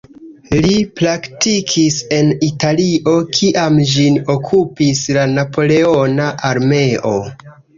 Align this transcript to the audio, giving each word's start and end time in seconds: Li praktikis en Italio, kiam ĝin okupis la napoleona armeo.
Li 0.65 0.77
praktikis 0.99 1.97
en 2.17 2.31
Italio, 2.47 3.13
kiam 3.35 3.77
ĝin 3.93 4.19
okupis 4.37 5.05
la 5.19 5.29
napoleona 5.37 6.33
armeo. 6.53 7.17